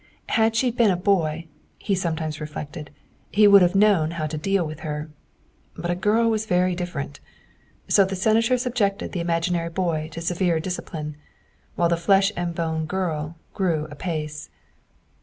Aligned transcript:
Had 0.29 0.55
she 0.55 0.71
been 0.71 0.89
a 0.89 0.95
boy, 0.97 1.45
he 1.77 1.93
sometimes 1.93 2.41
reflected, 2.41 2.89
he 3.31 3.47
would 3.47 3.61
have 3.61 3.75
known 3.75 4.09
how 4.17 4.25
to 4.25 4.35
deal 4.35 4.65
with 4.65 4.79
her, 4.79 5.11
but 5.77 5.91
a 5.91 5.95
girl 5.95 6.27
was 6.27 6.47
very 6.47 6.73
different. 6.73 7.19
So 7.87 8.03
the 8.03 8.15
Senator 8.15 8.57
subjected 8.57 9.11
the 9.11 9.19
imaginary 9.19 9.69
boy 9.69 10.09
to 10.13 10.19
severe 10.19 10.59
discipline, 10.59 11.17
while 11.75 11.87
the 11.89 11.97
flesh 11.97 12.31
and 12.35 12.55
blood 12.55 12.87
girl 12.87 13.35
grew 13.53 13.85
apace. 13.91 14.49